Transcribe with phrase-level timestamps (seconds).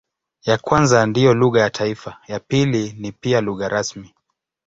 [0.45, 4.13] Ya kwanza ndiyo lugha ya taifa, ya pili ni pia lugha rasmi.